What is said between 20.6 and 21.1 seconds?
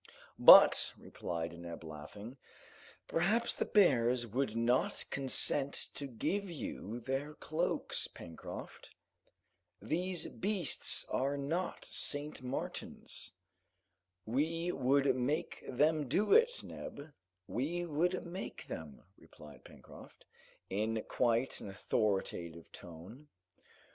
in